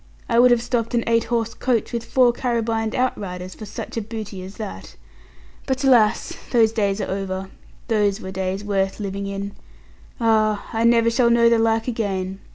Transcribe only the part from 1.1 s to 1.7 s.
horse